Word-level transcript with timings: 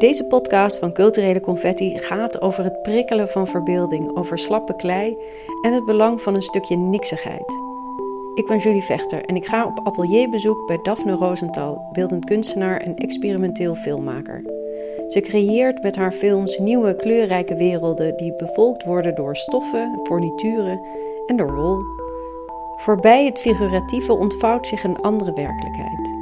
Deze 0.00 0.26
podcast 0.26 0.78
van 0.78 0.92
Culturele 0.92 1.40
Confetti 1.40 1.98
gaat 1.98 2.40
over 2.40 2.64
het 2.64 2.82
prikkelen 2.82 3.28
van 3.28 3.46
verbeelding, 3.46 4.16
over 4.16 4.38
slappe 4.38 4.76
klei 4.76 5.16
en 5.62 5.72
het 5.72 5.84
belang 5.84 6.20
van 6.20 6.34
een 6.34 6.42
stukje 6.42 6.76
niksigheid. 6.76 7.58
Ik 8.34 8.46
ben 8.46 8.58
Julie 8.58 8.82
Vechter 8.82 9.24
en 9.24 9.36
ik 9.36 9.46
ga 9.46 9.66
op 9.66 9.80
atelierbezoek 9.84 10.66
bij 10.66 10.78
Daphne 10.82 11.12
Rosenthal, 11.12 11.88
beeldend 11.92 12.24
kunstenaar 12.24 12.80
en 12.80 12.96
experimenteel 12.96 13.74
filmmaker. 13.74 14.42
Ze 15.08 15.20
creëert 15.20 15.82
met 15.82 15.96
haar 15.96 16.12
films 16.12 16.58
nieuwe 16.58 16.96
kleurrijke 16.96 17.56
werelden 17.56 18.16
die 18.16 18.34
bevolkt 18.36 18.84
worden 18.84 19.14
door 19.14 19.36
stoffen, 19.36 20.00
fornituren 20.02 20.80
en 21.26 21.36
de 21.36 21.42
rol. 21.42 21.78
Voorbij 22.76 23.24
het 23.24 23.38
figuratieve 23.38 24.12
ontvouwt 24.12 24.66
zich 24.66 24.84
een 24.84 25.00
andere 25.00 25.32
werkelijkheid. 25.32 26.19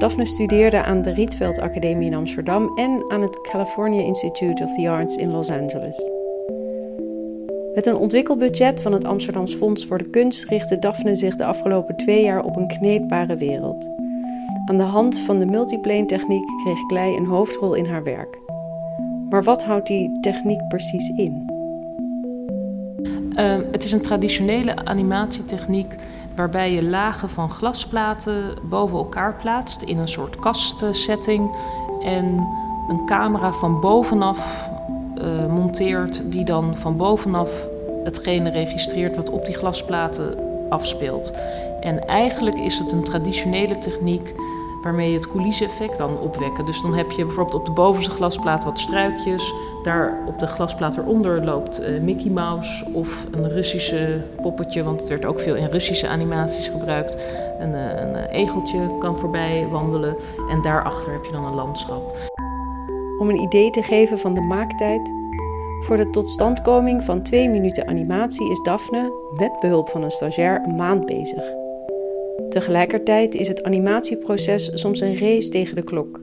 Daphne 0.00 0.26
studeerde 0.26 0.82
aan 0.82 1.02
de 1.02 1.10
Rietveld 1.10 1.58
Academie 1.58 2.06
in 2.06 2.14
Amsterdam 2.14 2.78
en 2.78 3.04
aan 3.08 3.22
het 3.22 3.40
California 3.40 4.02
Institute 4.02 4.64
of 4.64 4.74
the 4.76 4.90
Arts 4.90 5.16
in 5.16 5.30
Los 5.30 5.50
Angeles. 5.50 6.08
Met 7.74 7.86
een 7.86 7.96
ontwikkelbudget 7.96 8.82
van 8.82 8.92
het 8.92 9.04
Amsterdams 9.04 9.54
Fonds 9.54 9.86
voor 9.86 9.98
de 9.98 10.10
Kunst 10.10 10.44
richtte 10.44 10.78
Daphne 10.78 11.14
zich 11.14 11.36
de 11.36 11.44
afgelopen 11.44 11.96
twee 11.96 12.22
jaar 12.22 12.44
op 12.44 12.56
een 12.56 12.66
kneedbare 12.66 13.36
wereld. 13.36 13.88
Aan 14.64 14.76
de 14.76 14.82
hand 14.82 15.18
van 15.18 15.38
de 15.38 15.46
multiplane 15.46 16.06
techniek 16.06 16.46
kreeg 16.62 16.86
klei 16.86 17.16
een 17.16 17.26
hoofdrol 17.26 17.74
in 17.74 17.86
haar 17.86 18.04
werk. 18.04 18.38
Maar 19.30 19.44
wat 19.44 19.64
houdt 19.64 19.86
die 19.86 20.20
techniek 20.20 20.68
precies 20.68 21.08
in? 21.08 21.50
Uh, 23.30 23.58
het 23.72 23.84
is 23.84 23.92
een 23.92 24.02
traditionele 24.02 24.76
animatietechniek 24.84 25.94
waarbij 26.36 26.72
je 26.72 26.84
lagen 26.84 27.28
van 27.28 27.50
glasplaten 27.50 28.58
boven 28.62 28.98
elkaar 28.98 29.34
plaatst 29.34 29.82
in 29.82 29.98
een 29.98 30.08
soort 30.08 30.36
kastsetting 30.36 31.56
en 32.02 32.48
een 32.88 33.06
camera 33.06 33.52
van 33.52 33.80
bovenaf 33.80 34.70
uh, 35.18 35.46
monteert 35.46 36.22
die 36.32 36.44
dan 36.44 36.76
van 36.76 36.96
bovenaf 36.96 37.68
hetgene 38.04 38.50
registreert 38.50 39.16
wat 39.16 39.30
op 39.30 39.46
die 39.46 39.54
glasplaten 39.54 40.38
afspeelt. 40.68 41.32
En 41.80 42.06
eigenlijk 42.06 42.58
is 42.58 42.78
het 42.78 42.92
een 42.92 43.04
traditionele 43.04 43.78
techniek 43.78 44.34
waarmee 44.82 45.10
je 45.10 45.16
het 45.16 45.28
coulisse-effect 45.28 45.98
dan 45.98 46.18
opwekken. 46.18 46.66
Dus 46.66 46.82
dan 46.82 46.94
heb 46.94 47.10
je 47.10 47.24
bijvoorbeeld 47.24 47.58
op 47.60 47.64
de 47.64 47.72
bovenste 47.72 48.10
glasplaat 48.10 48.64
wat 48.64 48.78
struikjes. 48.78 49.54
Daar 49.82 50.18
op 50.26 50.38
de 50.38 50.46
glasplaat 50.46 50.96
eronder 50.96 51.44
loopt 51.44 51.80
uh, 51.80 52.00
Mickey 52.00 52.30
Mouse 52.30 52.84
of 52.92 53.26
een 53.30 53.48
Russische 53.48 54.20
poppetje, 54.42 54.82
want 54.82 55.00
het 55.00 55.08
werd 55.08 55.24
ook 55.24 55.40
veel 55.40 55.54
in 55.54 55.66
Russische 55.66 56.08
animaties 56.08 56.68
gebruikt. 56.68 57.16
Een, 57.58 57.70
uh, 57.70 58.00
een 58.00 58.16
egeltje 58.16 58.98
kan 58.98 59.18
voorbij 59.18 59.66
wandelen 59.70 60.16
en 60.50 60.62
daarachter 60.62 61.12
heb 61.12 61.24
je 61.24 61.32
dan 61.32 61.44
een 61.44 61.54
landschap. 61.54 62.16
Om 63.18 63.28
een 63.28 63.40
idee 63.40 63.70
te 63.70 63.82
geven 63.82 64.18
van 64.18 64.34
de 64.34 64.40
maaktijd. 64.40 65.12
Voor 65.80 65.96
de 65.96 66.10
totstandkoming 66.10 67.02
van 67.02 67.22
twee 67.22 67.48
minuten 67.48 67.88
animatie 67.88 68.50
is 68.50 68.62
Daphne, 68.62 69.12
met 69.34 69.60
behulp 69.60 69.88
van 69.88 70.02
een 70.02 70.10
stagiair, 70.10 70.62
een 70.64 70.74
maand 70.74 71.06
bezig. 71.06 71.59
Tegelijkertijd 72.50 73.34
is 73.34 73.48
het 73.48 73.62
animatieproces 73.62 74.70
soms 74.74 75.00
een 75.00 75.18
race 75.18 75.48
tegen 75.48 75.74
de 75.74 75.82
klok. 75.82 76.20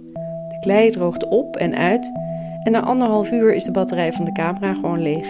De 0.47 0.57
klei 0.59 0.91
droogt 0.91 1.27
op 1.27 1.55
en 1.55 1.75
uit 1.75 2.11
en 2.63 2.71
na 2.71 2.81
anderhalf 2.81 3.31
uur 3.31 3.53
is 3.53 3.63
de 3.63 3.71
batterij 3.71 4.11
van 4.11 4.25
de 4.25 4.31
camera 4.31 4.73
gewoon 4.73 5.01
leeg. 5.01 5.27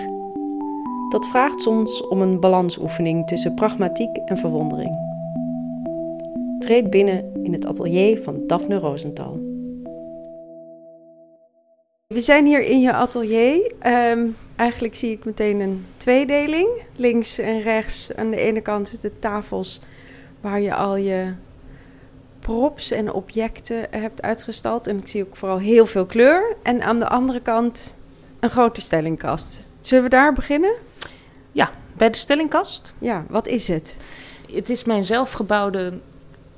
Dat 1.09 1.28
vraagt 1.28 1.62
soms 1.62 2.08
om 2.08 2.22
een 2.22 2.40
balansoefening 2.40 3.28
tussen 3.28 3.53
pragmatiek 3.53 4.18
en 4.25 4.38
verwondering. 4.38 4.95
Treed 6.59 6.90
binnen 6.90 7.31
in 7.44 7.53
het 7.53 7.66
atelier 7.66 8.22
van 8.22 8.48
Daphne 8.48 8.78
Rosenthal. 8.78 9.40
We 12.08 12.22
zijn 12.22 12.46
hier 12.46 12.64
in 12.64 12.79
je 12.79 12.94
atelier. 12.94 13.74
Um, 14.12 14.35
eigenlijk 14.56 14.96
zie 14.96 15.12
ik 15.12 15.25
meteen 15.25 15.59
een 15.59 15.85
tweedeling. 15.97 16.68
Links 16.96 17.38
en 17.38 17.62
rechts 17.62 18.16
aan 18.16 18.29
de 18.29 18.38
ene 18.38 18.62
kant 18.62 19.02
de 19.02 19.19
tafels 19.19 19.81
waar 20.50 20.62
je 20.62 20.75
al 20.75 20.96
je 20.96 21.34
props 22.40 22.91
en 22.91 23.12
objecten 23.12 23.88
hebt 23.91 24.22
uitgestald. 24.22 24.88
En 24.88 24.97
ik 24.97 25.08
zie 25.08 25.25
ook 25.25 25.35
vooral 25.35 25.58
heel 25.59 25.85
veel 25.85 26.06
kleur. 26.06 26.56
En 26.63 26.81
aan 26.81 27.00
de 27.00 27.08
andere 27.08 27.40
kant 27.40 27.96
een 28.40 28.50
grote 28.50 28.81
stellingkast. 28.81 29.62
Zullen 29.81 30.03
we 30.03 30.09
daar 30.09 30.34
beginnen? 30.34 30.74
Ja, 31.52 31.72
bij 31.97 32.09
de 32.09 32.18
stellingkast. 32.18 32.94
Ja, 33.00 33.25
wat 33.30 33.47
is 33.47 33.68
het? 33.68 33.97
Het 34.52 34.69
is 34.69 34.84
mijn 34.84 35.03
zelfgebouwde 35.03 36.00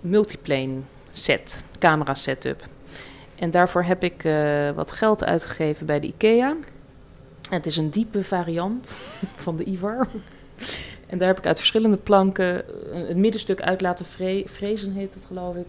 multiplane 0.01 0.75
set, 1.11 1.63
camera 1.79 2.13
setup. 2.13 2.67
En 3.35 3.51
daarvoor 3.51 3.83
heb 3.83 4.03
ik 4.03 4.23
uh, 4.23 4.71
wat 4.71 4.91
geld 4.91 5.23
uitgegeven 5.23 5.85
bij 5.85 5.99
de 5.99 6.07
IKEA. 6.07 6.55
Het 7.49 7.65
is 7.65 7.77
een 7.77 7.89
diepe 7.89 8.23
variant 8.23 8.97
van 9.45 9.55
de 9.55 9.63
Ivar. 9.63 10.07
En 11.09 11.17
daar 11.17 11.27
heb 11.27 11.37
ik 11.37 11.45
uit 11.45 11.57
verschillende 11.57 11.97
planken 11.97 12.63
het 12.91 13.17
middenstuk 13.17 13.61
uit 13.61 13.81
laten 13.81 14.05
vre 14.05 14.43
frezen, 14.47 14.91
heet 14.91 15.13
het 15.13 15.25
geloof 15.27 15.55
ik. 15.55 15.65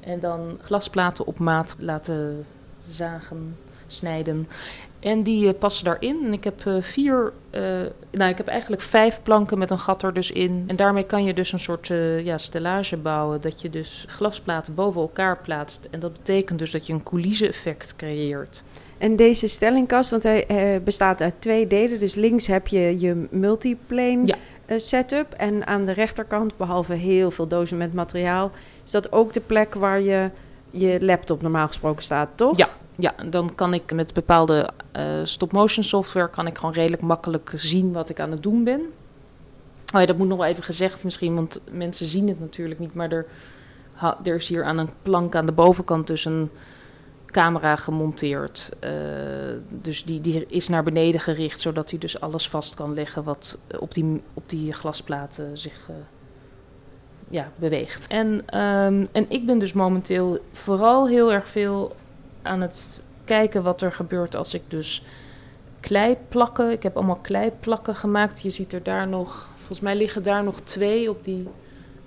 En 0.00 0.20
dan 0.20 0.58
glasplaten 0.60 1.26
op 1.26 1.38
maat 1.38 1.76
laten 1.78 2.46
zagen, 2.88 3.56
snijden. 3.86 4.46
En 5.00 5.22
die 5.22 5.46
uh, 5.46 5.52
passen 5.58 5.84
daarin. 5.84 6.24
En 6.24 6.32
ik 6.32 6.44
heb 6.44 6.64
uh, 6.64 6.82
vier, 6.82 7.32
uh, 7.50 7.62
nou 8.10 8.30
ik 8.30 8.36
heb 8.36 8.46
eigenlijk 8.46 8.82
vijf 8.82 9.22
planken 9.22 9.58
met 9.58 9.70
een 9.70 9.78
gat 9.78 10.02
er 10.02 10.14
dus 10.14 10.30
in. 10.30 10.64
En 10.66 10.76
daarmee 10.76 11.04
kan 11.04 11.24
je 11.24 11.34
dus 11.34 11.52
een 11.52 11.60
soort 11.60 11.86
ja, 12.24 12.38
stellage 12.38 12.96
bouwen. 12.96 13.40
Dat 13.40 13.60
je 13.60 13.70
dus 13.70 14.04
glasplaten 14.08 14.74
boven 14.74 15.00
elkaar 15.00 15.38
plaatst. 15.38 15.88
En 15.90 16.00
dat 16.00 16.12
betekent 16.12 16.58
dus 16.58 16.70
dat 16.70 16.86
je 16.86 16.92
een 16.92 17.02
coulisse-effect 17.02 17.96
creëert. 17.96 18.62
En 18.98 19.16
deze 19.16 19.48
stellingkast, 19.48 20.10
want 20.10 20.22
hij 20.22 20.80
bestaat 20.84 21.20
uit 21.20 21.34
twee 21.38 21.66
delen. 21.66 21.98
Dus 21.98 22.14
links 22.14 22.46
heb 22.46 22.66
je 22.66 23.00
je 23.00 23.26
multiplane 23.30 24.26
ja. 24.26 24.36
Setup. 24.76 25.32
En 25.32 25.66
aan 25.66 25.84
de 25.84 25.92
rechterkant, 25.92 26.56
behalve 26.56 26.94
heel 26.94 27.30
veel 27.30 27.46
dozen 27.46 27.76
met 27.76 27.92
materiaal, 27.92 28.50
is 28.84 28.90
dat 28.90 29.12
ook 29.12 29.32
de 29.32 29.40
plek 29.40 29.74
waar 29.74 30.00
je 30.00 30.30
je 30.70 31.04
laptop 31.04 31.42
normaal 31.42 31.66
gesproken 31.66 32.02
staat, 32.02 32.28
toch? 32.34 32.56
Ja, 32.56 32.68
ja, 32.96 33.14
dan 33.30 33.54
kan 33.54 33.74
ik 33.74 33.92
met 33.92 34.14
bepaalde 34.14 34.70
uh, 34.96 35.20
stop-motion 35.22 35.84
software 35.84 36.28
kan 36.28 36.46
ik 36.46 36.58
gewoon 36.58 36.74
redelijk 36.74 37.02
makkelijk 37.02 37.52
zien 37.54 37.92
wat 37.92 38.08
ik 38.08 38.20
aan 38.20 38.30
het 38.30 38.42
doen 38.42 38.64
ben. 38.64 38.80
Oh 39.94 40.06
dat 40.06 40.16
moet 40.16 40.28
nog 40.28 40.38
wel 40.38 40.46
even 40.46 40.64
gezegd 40.64 41.04
misschien, 41.04 41.34
want 41.34 41.60
mensen 41.70 42.06
zien 42.06 42.28
het 42.28 42.40
natuurlijk 42.40 42.80
niet. 42.80 42.94
Maar 42.94 43.12
er, 43.12 43.26
er 44.24 44.34
is 44.34 44.48
hier 44.48 44.64
aan 44.64 44.78
een 44.78 44.90
plank 45.02 45.34
aan 45.34 45.46
de 45.46 45.52
bovenkant 45.52 46.06
dus 46.06 46.24
een 46.24 46.50
camera 47.32 47.76
gemonteerd. 47.76 48.70
Uh, 48.84 48.90
dus 49.68 50.04
die, 50.04 50.20
die 50.20 50.46
is 50.48 50.68
naar 50.68 50.82
beneden 50.82 51.20
gericht, 51.20 51.60
zodat 51.60 51.90
hij 51.90 51.98
dus 51.98 52.20
alles 52.20 52.48
vast 52.48 52.74
kan 52.74 52.94
leggen 52.94 53.24
wat 53.24 53.58
op 53.78 53.94
die, 53.94 54.22
op 54.34 54.42
die 54.46 54.72
glasplaten 54.72 55.58
zich 55.58 55.88
uh, 55.90 55.96
ja, 57.28 57.52
beweegt. 57.56 58.06
En, 58.06 58.28
um, 58.60 59.08
en 59.12 59.26
ik 59.28 59.46
ben 59.46 59.58
dus 59.58 59.72
momenteel 59.72 60.38
vooral 60.52 61.08
heel 61.08 61.32
erg 61.32 61.48
veel 61.48 61.96
aan 62.42 62.60
het 62.60 63.02
kijken 63.24 63.62
wat 63.62 63.82
er 63.82 63.92
gebeurt 63.92 64.36
als 64.36 64.54
ik 64.54 64.62
dus 64.68 65.04
kleiplakken. 65.80 66.70
Ik 66.70 66.82
heb 66.82 66.96
allemaal 66.96 67.18
kleiplakken 67.22 67.94
gemaakt. 67.94 68.42
Je 68.42 68.50
ziet 68.50 68.72
er 68.72 68.82
daar 68.82 69.08
nog, 69.08 69.48
volgens 69.56 69.80
mij 69.80 69.96
liggen 69.96 70.22
daar 70.22 70.44
nog 70.44 70.60
twee 70.60 71.10
op 71.10 71.24
die 71.24 71.48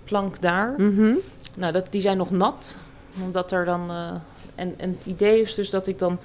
plank 0.03 0.41
daar. 0.41 0.74
Mm 0.78 0.96
-hmm. 0.96 1.18
Nou, 1.58 1.74
dat, 1.74 1.88
die 1.90 2.02
zijn 2.02 2.18
nog 2.18 2.31
nat. 2.31 2.80
Omdat 3.24 3.52
er 3.52 3.66
dan. 3.66 3.92
Uh, 3.92 4.12
en, 4.56 4.74
en 4.78 4.90
het 4.90 5.06
idee 5.06 5.42
is 5.42 5.56
dus 5.56 5.70
dat 5.70 5.88
ik 5.88 6.00
dan 6.00 6.20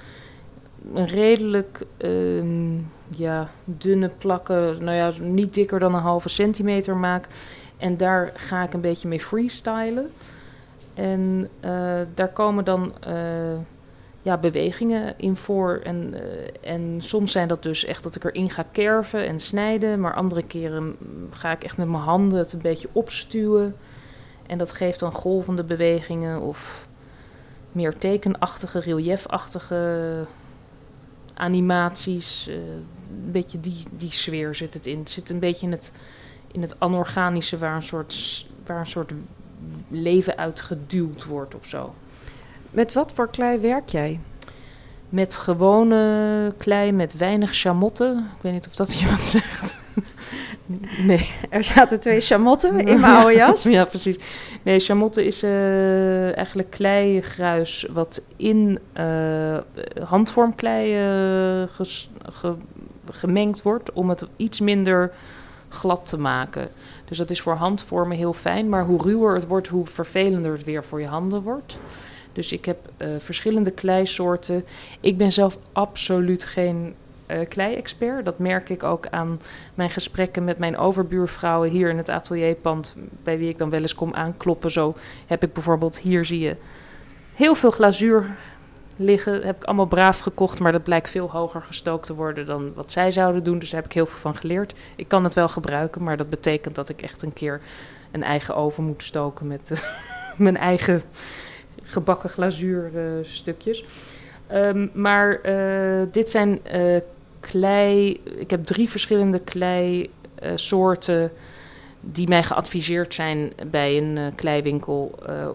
een 0.95 1.07
redelijk 1.07 1.87
uh, 1.99 2.79
ja, 3.09 3.51
dunne 3.65 4.11
plakken, 4.19 4.85
nou 4.85 4.97
ja, 4.97 5.13
niet 5.21 5.55
dikker 5.55 5.79
dan 5.79 5.95
een 5.95 6.01
halve 6.01 6.29
centimeter 6.29 6.97
maak. 6.97 7.27
En 7.77 7.97
daar 7.97 8.33
ga 8.35 8.63
ik 8.63 8.73
een 8.73 8.81
beetje 8.81 9.09
mee 9.09 9.21
freestylen. 9.21 10.11
En 10.95 11.49
uh, 11.65 12.01
daar 12.15 12.29
komen 12.29 12.65
dan 12.65 12.93
uh, 13.09 13.15
ja, 14.23 14.37
bewegingen 14.37 15.15
in 15.17 15.37
voor. 15.37 15.81
En, 15.85 16.15
en 16.63 16.97
soms 16.99 17.33
zijn 17.33 17.49
dat 17.49 17.63
dus 17.63 17.85
echt 17.85 18.03
dat 18.03 18.17
ik 18.17 18.25
erin 18.25 18.51
ga 18.51 18.65
kerven 18.73 19.27
en 19.27 19.41
snijden. 19.41 20.01
Maar 20.01 20.15
andere 20.15 20.43
keren 20.43 20.97
ga 21.31 21.53
ik 21.53 21.65
echt 21.65 21.77
met 21.77 21.89
mijn 21.89 22.03
handen 22.03 22.39
het 22.39 22.53
een 22.53 22.61
beetje 22.63 22.89
opstuwen. 22.93 23.77
En 24.51 24.59
dat 24.59 24.73
geeft 24.73 24.99
dan 25.01 25.13
golvende 25.13 25.65
bewegingen 25.65 26.41
of 26.41 26.87
meer 27.73 27.99
tekenachtige, 27.99 28.81
reliefachtige 28.81 30.25
animaties. 31.35 32.49
Uh, 32.49 32.55
een 32.55 33.31
beetje 33.33 33.61
die, 33.61 33.85
die 33.91 34.13
sfeer 34.13 34.55
zit 34.55 34.75
het 34.75 34.87
in. 34.87 34.99
Het 34.99 35.11
zit 35.11 35.31
een 35.31 35.39
beetje 35.39 35.67
in 35.67 35.73
het, 35.73 35.93
in 36.53 36.63
het 36.63 36.81
anorganische 36.81 37.59
waar 37.59 37.75
een 37.75 37.83
soort, 37.83 38.47
waar 38.67 38.81
een 38.81 38.87
soort 38.87 39.13
leven 39.89 40.37
uitgeduwd 40.37 41.25
wordt 41.25 41.55
of 41.55 41.67
zo. 41.67 41.95
Met 42.71 42.93
wat 42.93 43.13
voor 43.13 43.31
klei 43.31 43.59
werk 43.59 43.89
jij? 43.89 44.21
Met 45.09 45.37
gewone 45.37 46.55
klei 46.57 46.93
met 46.93 47.17
weinig 47.17 47.55
chamotten. 47.55 48.19
Ik 48.37 48.43
weet 48.43 48.53
niet 48.53 48.67
of 48.67 48.75
dat 48.75 48.95
je 49.01 49.09
wat 49.09 49.27
zegt. 49.27 49.77
Nee. 51.07 51.31
Er 51.51 51.65
zaten 51.65 52.01
twee 52.01 52.21
chamotten 52.21 52.79
in 52.79 53.01
mijn 53.01 53.15
oude 53.15 53.35
jas. 53.43 53.63
ja, 53.63 53.85
precies. 53.85 54.19
Nee, 54.63 54.81
chamotte 54.81 55.27
is 55.27 55.43
uh, 55.43 56.37
eigenlijk 56.37 56.71
kleigruis 56.71 57.87
wat 57.93 58.23
in 58.37 58.79
uh, 58.99 59.59
handvorm 60.05 60.55
klei 60.55 61.05
uh, 61.63 61.69
ges, 61.69 62.11
ge, 62.23 62.55
gemengd 63.11 63.63
wordt 63.63 63.93
om 63.93 64.09
het 64.09 64.27
iets 64.37 64.61
minder 64.61 65.13
glad 65.69 66.09
te 66.09 66.19
maken. 66.19 66.69
Dus 67.05 67.19
dat 67.19 67.31
is 67.31 67.41
voor 67.41 67.55
handvormen 67.55 68.17
heel 68.17 68.33
fijn, 68.33 68.69
maar 68.69 68.85
hoe 68.85 69.03
ruwer 69.03 69.35
het 69.35 69.47
wordt, 69.47 69.69
hoe 69.69 69.87
vervelender 69.87 70.53
het 70.53 70.65
weer 70.65 70.85
voor 70.85 71.01
je 71.01 71.07
handen 71.07 71.43
wordt. 71.43 71.79
Dus 72.33 72.53
ik 72.53 72.65
heb 72.65 72.79
verschillende 73.19 73.71
kleisoorten. 73.71 74.65
Ik 75.01 75.17
ben 75.17 75.33
zelf 75.33 75.59
absoluut 75.73 76.45
geen 76.45 76.95
uh, 77.31 77.49
klei-expert. 77.49 78.25
Dat 78.25 78.39
merk 78.39 78.69
ik 78.69 78.83
ook 78.83 79.07
aan 79.11 79.41
mijn 79.75 79.91
gesprekken 79.91 80.45
met 80.45 80.59
mijn 80.59 80.77
overbuurvrouwen 80.77 81.71
hier 81.71 81.89
in 81.89 81.97
het 81.97 82.11
atelierpand, 82.11 82.97
bij 83.23 83.39
wie 83.39 83.49
ik 83.49 83.59
dan 83.59 83.71
wel 83.71 83.81
eens 83.81 83.95
kom 83.95 84.15
aankloppen. 84.15 84.71
Zo 84.71 84.95
heb 85.27 85.43
ik 85.43 85.53
bijvoorbeeld 85.53 85.99
hier 85.99 86.25
zie 86.25 86.39
je 86.39 86.57
heel 87.35 87.55
veel 87.55 87.71
glazuur 87.71 88.31
liggen. 88.97 89.43
Heb 89.43 89.57
ik 89.57 89.65
allemaal 89.65 89.87
braaf 89.87 90.19
gekocht, 90.19 90.61
maar 90.61 90.73
dat 90.73 90.83
blijkt 90.83 91.11
veel 91.11 91.31
hoger 91.31 91.63
gestookt 91.63 92.07
te 92.07 92.15
worden 92.15 92.47
dan 92.47 92.75
wat 92.75 92.93
zij 92.93 93.11
zouden 93.11 93.45
doen. 93.45 93.59
Dus 93.59 93.71
daar 93.71 93.81
heb 93.81 93.91
ik 93.91 93.95
heel 93.95 94.07
veel 94.07 94.19
van 94.19 94.37
geleerd. 94.37 94.75
Ik 94.97 95.09
kan 95.09 95.25
het 95.25 95.35
wel 95.35 95.49
gebruiken, 95.49 96.03
maar 96.03 96.17
dat 96.17 96.31
betekent 96.31 96.75
dat 96.75 96.89
ik 96.89 97.03
echt 97.03 97.23
een 97.23 97.33
keer 97.33 97.61
een 98.11 98.23
eigen 98.23 98.57
oven 98.57 98.85
moet 98.85 99.03
stoken 99.03 99.47
met 99.47 99.83
mijn 100.37 100.57
eigen 100.57 101.03
gebakken 101.83 102.31
glazuurstukjes. 102.31 103.85
Uh, 104.51 104.67
um, 104.67 104.91
maar 104.95 105.41
uh, 105.45 106.07
dit 106.13 106.31
zijn 106.31 106.61
uh, 106.75 107.01
klei. 107.41 108.21
Ik 108.25 108.51
heb 108.51 108.65
drie 108.65 108.91
verschillende 108.91 109.39
klei 109.39 110.11
soorten 110.55 111.33
die 112.01 112.29
mij 112.29 112.43
geadviseerd 112.43 113.15
zijn 113.15 113.53
bij 113.71 113.99
een 113.99 114.17
uh, 114.17 114.27
kleiwinkel 114.35 115.19
uh, 115.29 115.49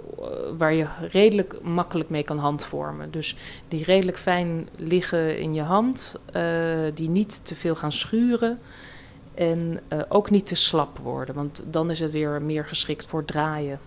waar 0.57 0.73
je 0.73 0.87
redelijk 1.11 1.61
makkelijk 1.61 2.09
mee 2.09 2.23
kan 2.23 2.37
handvormen. 2.37 3.11
Dus 3.11 3.35
die 3.67 3.83
redelijk 3.83 4.17
fijn 4.17 4.69
liggen 4.75 5.39
in 5.39 5.53
je 5.53 5.61
hand, 5.61 6.15
die 6.93 7.09
niet 7.09 7.45
te 7.45 7.55
veel 7.55 7.75
gaan 7.75 7.91
schuren 7.91 8.59
en 9.33 9.79
ook 10.09 10.29
niet 10.29 10.45
te 10.45 10.55
slap 10.55 10.97
worden, 10.97 11.35
want 11.35 11.63
dan 11.69 11.91
is 11.91 11.99
het 11.99 12.11
weer 12.11 12.41
meer 12.41 12.65
geschikt 12.65 13.05
voor 13.05 13.25
draaien. 13.25 13.79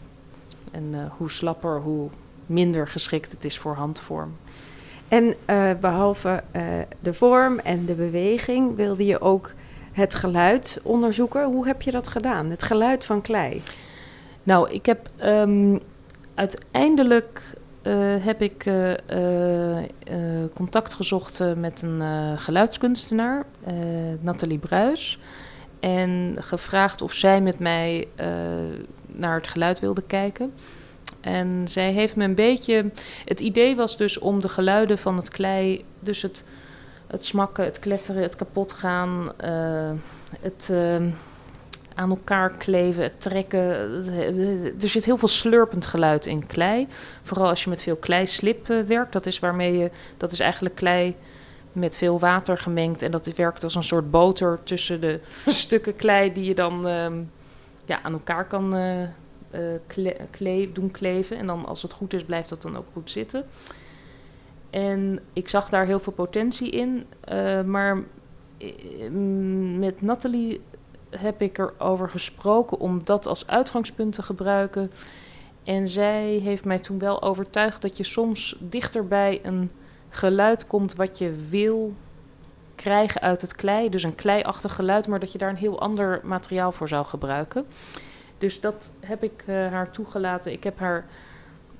En 0.70 1.10
hoe 1.16 1.30
slapper, 1.30 1.80
hoe 1.80 2.10
minder 2.46 2.88
geschikt 2.88 3.30
het 3.30 3.44
is 3.44 3.58
voor 3.58 3.74
handvorm. 3.74 4.36
En 5.08 5.34
behalve 5.80 6.42
de 7.02 7.14
vorm 7.14 7.58
en 7.58 7.84
de 7.84 7.94
beweging 7.94 8.76
wilde 8.76 9.06
je 9.06 9.20
ook 9.20 9.52
het 9.92 10.14
geluid 10.14 10.80
onderzoeken. 10.82 11.44
Hoe 11.44 11.66
heb 11.66 11.82
je 11.82 11.90
dat 11.90 12.08
gedaan? 12.08 12.50
Het 12.50 12.62
geluid 12.62 13.04
van 13.04 13.20
klei. 13.20 13.62
Nou, 14.42 14.70
ik 14.70 14.86
heb 14.86 15.08
um, 15.24 15.80
uiteindelijk 16.34 17.42
uh, 17.82 18.24
heb 18.24 18.42
ik 18.42 18.70
contact 20.54 20.94
gezocht 20.94 21.42
met 21.56 21.82
een 21.82 22.38
geluidskunstenaar, 22.38 23.44
Nathalie 24.20 24.58
Bruis. 24.58 25.18
En 25.80 26.36
gevraagd 26.38 27.02
of 27.02 27.12
zij 27.12 27.40
met 27.40 27.58
mij 27.58 28.08
naar 29.06 29.36
het 29.36 29.48
geluid 29.48 29.80
wilde 29.80 30.02
kijken. 30.02 30.52
En 31.28 31.68
zij 31.68 31.92
heeft 31.92 32.16
me 32.16 32.24
een 32.24 32.34
beetje. 32.34 32.90
Het 33.24 33.40
idee 33.40 33.76
was 33.76 33.96
dus 33.96 34.18
om 34.18 34.40
de 34.40 34.48
geluiden 34.48 34.98
van 34.98 35.16
het 35.16 35.28
klei, 35.28 35.84
dus 36.00 36.22
het 36.22 36.44
het 37.08 37.24
smakken, 37.24 37.64
het 37.64 37.78
kletteren, 37.78 38.22
het 38.22 38.36
kapot 38.36 38.72
gaan, 38.72 39.32
uh, 39.44 39.90
het 40.40 40.68
uh, 40.70 40.94
aan 41.94 42.10
elkaar 42.10 42.50
kleven, 42.50 43.02
het 43.02 43.20
trekken. 43.20 43.60
Er 44.80 44.88
zit 44.88 45.04
heel 45.04 45.16
veel 45.16 45.28
slurpend 45.28 45.86
geluid 45.86 46.26
in 46.26 46.46
klei. 46.46 46.86
Vooral 47.22 47.48
als 47.48 47.64
je 47.64 47.70
met 47.70 47.82
veel 47.82 47.96
kleislip 47.96 48.70
uh, 48.70 48.82
werkt. 48.82 49.12
Dat 49.12 49.26
is 49.26 49.38
waarmee 49.38 49.78
je, 49.78 49.90
dat 50.16 50.32
is 50.32 50.40
eigenlijk 50.40 50.74
klei 50.74 51.16
met 51.72 51.96
veel 51.96 52.18
water 52.18 52.58
gemengd. 52.58 53.02
En 53.02 53.10
dat 53.10 53.26
werkt 53.26 53.64
als 53.64 53.74
een 53.74 53.82
soort 53.82 54.10
boter 54.10 54.58
tussen 54.62 55.00
de 55.00 55.20
stukken 55.46 55.96
klei 55.96 56.32
die 56.32 56.44
je 56.44 56.54
dan 56.54 56.80
ja, 57.84 58.02
aan 58.02 58.12
elkaar 58.12 58.44
kan 58.44 58.74
kle 59.86 60.16
kle 60.30 60.70
doen 60.72 60.90
kleven. 60.90 61.36
En 61.36 61.46
dan 61.46 61.66
als 61.66 61.82
het 61.82 61.92
goed 61.92 62.12
is, 62.12 62.24
blijft 62.24 62.48
dat 62.48 62.62
dan 62.62 62.76
ook 62.76 62.86
goed 62.92 63.10
zitten. 63.10 63.44
En 64.70 65.20
ik 65.32 65.48
zag 65.48 65.68
daar 65.68 65.86
heel 65.86 65.98
veel 65.98 66.12
potentie 66.12 66.70
in. 66.70 67.06
Uh, 67.32 67.62
maar 67.62 68.02
met 69.78 70.02
Nathalie 70.02 70.60
heb 71.10 71.42
ik 71.42 71.58
erover 71.58 72.10
gesproken 72.10 72.78
om 72.78 73.04
dat 73.04 73.26
als 73.26 73.46
uitgangspunt 73.46 74.12
te 74.12 74.22
gebruiken. 74.22 74.90
En 75.64 75.88
zij 75.88 76.24
heeft 76.24 76.64
mij 76.64 76.78
toen 76.78 76.98
wel 76.98 77.22
overtuigd 77.22 77.82
dat 77.82 77.96
je 77.96 78.04
soms 78.04 78.56
dichter 78.58 79.06
bij 79.06 79.40
een 79.42 79.70
geluid 80.08 80.66
komt 80.66 80.94
wat 80.94 81.18
je 81.18 81.34
wil 81.48 81.94
krijgen 82.74 83.20
uit 83.20 83.40
het 83.40 83.54
klei. 83.54 83.88
Dus 83.88 84.02
een 84.02 84.14
kleiachtig 84.14 84.74
geluid, 84.74 85.08
maar 85.08 85.20
dat 85.20 85.32
je 85.32 85.38
daar 85.38 85.50
een 85.50 85.56
heel 85.56 85.80
ander 85.80 86.20
materiaal 86.24 86.72
voor 86.72 86.88
zou 86.88 87.06
gebruiken. 87.06 87.66
Dus 88.38 88.60
dat 88.60 88.90
heb 89.00 89.22
ik 89.22 89.44
uh, 89.46 89.54
haar 89.54 89.90
toegelaten. 89.90 90.52
Ik 90.52 90.64
heb 90.64 90.78
haar 90.78 91.06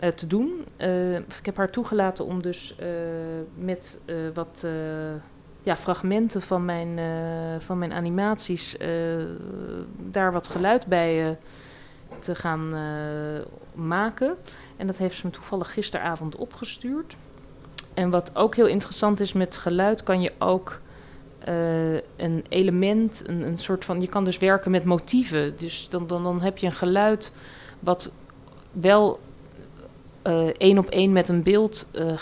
uh, 0.00 0.08
te 0.08 0.26
doen. 0.26 0.64
Uh, 0.76 1.14
ik 1.16 1.46
heb 1.46 1.56
haar 1.56 1.70
toegelaten 1.70 2.24
om 2.24 2.42
dus 2.42 2.76
met 3.54 3.98
wat 4.34 4.66
ja, 5.62 5.76
fragmenten 5.76 6.42
van 6.42 6.64
mijn, 6.64 6.98
van 7.60 7.78
mijn 7.78 7.92
animaties 7.92 8.76
daar 9.96 10.32
wat 10.32 10.48
geluid 10.48 10.86
bij 10.86 11.38
te 12.18 12.34
gaan 12.34 12.74
maken. 13.74 14.36
En 14.76 14.86
dat 14.86 14.98
heeft 14.98 15.16
ze 15.16 15.26
me 15.26 15.32
toevallig 15.32 15.72
gisteravond 15.72 16.36
opgestuurd. 16.36 17.16
En 17.94 18.10
wat 18.10 18.30
ook 18.36 18.54
heel 18.54 18.66
interessant 18.66 19.20
is 19.20 19.32
met 19.32 19.56
geluid, 19.56 20.02
kan 20.02 20.20
je 20.20 20.32
ook 20.38 20.80
een 22.16 22.44
element, 22.48 23.22
een, 23.26 23.42
een 23.42 23.58
soort 23.58 23.84
van. 23.84 24.00
Je 24.00 24.08
kan 24.08 24.24
dus 24.24 24.38
werken 24.38 24.70
met 24.70 24.84
motieven. 24.84 25.56
Dus 25.56 25.88
dan, 25.88 26.06
dan, 26.06 26.22
dan 26.22 26.40
heb 26.40 26.58
je 26.58 26.66
een 26.66 26.72
geluid 26.72 27.32
wat 27.80 28.12
wel 28.72 29.20
uh, 30.26 30.46
één 30.46 30.78
op 30.78 30.88
één 30.88 31.12
met 31.12 31.28
een 31.28 31.42
beeld 31.42 31.88
uh, 31.92 32.12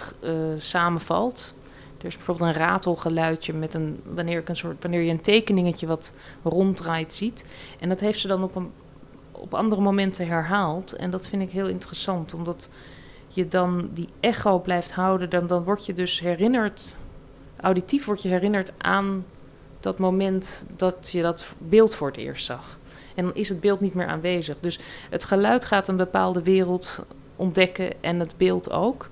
samenvalt. 0.56 1.54
Er 1.98 2.06
is 2.06 2.16
bijvoorbeeld 2.16 2.48
een 2.48 2.56
ratelgeluidje 2.56 3.52
met 3.52 3.74
een, 3.74 4.00
wanneer, 4.04 4.38
ik 4.38 4.48
een 4.48 4.56
soort, 4.56 4.82
wanneer 4.82 5.00
je 5.00 5.10
een 5.10 5.20
tekeningetje 5.20 5.86
wat 5.86 6.12
ronddraait 6.42 7.14
ziet. 7.14 7.44
En 7.80 7.88
dat 7.88 8.00
heeft 8.00 8.18
ze 8.18 8.28
dan 8.28 8.42
op, 8.42 8.56
een, 8.56 8.70
op 9.32 9.54
andere 9.54 9.80
momenten 9.80 10.26
herhaald. 10.26 10.92
En 10.92 11.10
dat 11.10 11.28
vind 11.28 11.42
ik 11.42 11.50
heel 11.50 11.68
interessant, 11.68 12.34
omdat 12.34 12.68
je 13.28 13.48
dan 13.48 13.90
die 13.92 14.08
echo 14.20 14.58
blijft 14.58 14.92
houden. 14.92 15.30
Dan, 15.30 15.46
dan 15.46 15.64
word 15.64 15.86
je 15.86 15.94
dus 15.94 16.20
herinnerd, 16.20 16.98
auditief 17.66 18.04
word 18.04 18.22
je 18.22 18.28
herinnerd 18.28 18.72
aan 18.78 19.24
dat 19.80 19.98
moment 19.98 20.66
dat 20.76 21.08
je 21.12 21.22
dat 21.22 21.54
beeld 21.58 21.94
voor 21.94 22.08
het 22.08 22.16
eerst 22.16 22.44
zag. 22.44 22.78
En 23.14 23.24
dan 23.24 23.34
is 23.34 23.48
het 23.48 23.60
beeld 23.60 23.80
niet 23.80 23.94
meer 23.94 24.06
aanwezig. 24.06 24.60
Dus 24.60 24.78
het 25.10 25.24
geluid 25.24 25.64
gaat 25.64 25.88
een 25.88 25.96
bepaalde 25.96 26.42
wereld 26.42 27.04
ontdekken 27.36 28.02
en 28.02 28.18
het 28.18 28.34
beeld 28.36 28.70
ook. 28.70 29.10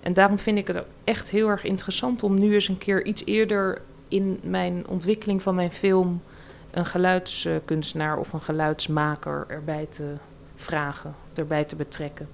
En 0.00 0.12
daarom 0.12 0.38
vind 0.38 0.58
ik 0.58 0.66
het 0.66 0.78
ook 0.78 0.86
echt 1.04 1.30
heel 1.30 1.48
erg 1.48 1.64
interessant 1.64 2.22
om 2.22 2.40
nu 2.40 2.54
eens 2.54 2.68
een 2.68 2.78
keer 2.78 3.04
iets 3.04 3.24
eerder 3.24 3.82
in 4.08 4.40
mijn 4.42 4.86
ontwikkeling 4.88 5.42
van 5.42 5.54
mijn 5.54 5.72
film 5.72 6.22
een 6.70 6.86
geluidskunstenaar 6.86 8.18
of 8.18 8.32
een 8.32 8.40
geluidsmaker 8.40 9.44
erbij 9.48 9.86
te 9.86 10.14
vragen, 10.54 11.14
erbij 11.34 11.64
te 11.64 11.76
betrekken. 11.76 12.28